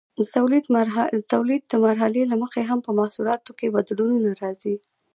د 0.17 0.19
تولید 1.33 1.63
د 1.67 1.73
مرحلې 1.85 2.23
له 2.31 2.35
مخې 2.43 2.61
هم 2.69 2.79
په 2.85 2.91
محصولاتو 2.99 3.51
کې 3.59 3.73
بدلونونه 3.75 4.29
راځي. 4.41 4.75